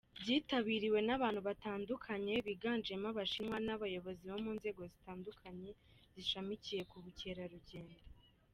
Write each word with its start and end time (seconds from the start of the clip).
Byitabiriwe 0.21 0.99
n’abantu 1.07 1.41
batandukanye 1.47 2.33
biganjemo 2.47 3.05
Abashinwa 3.11 3.57
n’abayobozi 3.65 4.23
mu 4.45 4.51
nzego 4.57 4.81
zitandukanye 4.93 5.69
zishamikiye 6.13 6.81
ku 6.89 6.97
bukerarugendo. 7.03 7.99